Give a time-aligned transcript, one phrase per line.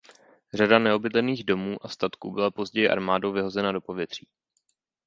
[0.53, 4.27] Řada neobydlených domů a statků byla později armádou vyhozena do povětří.